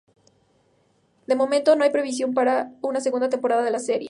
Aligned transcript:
De 1.27 1.35
momento, 1.35 1.75
no 1.75 1.83
hay 1.83 1.91
previsión 1.91 2.33
para 2.33 2.73
una 2.81 3.01
segunda 3.01 3.29
temporada 3.29 3.61
de 3.61 3.69
la 3.69 3.77
serie. 3.77 3.99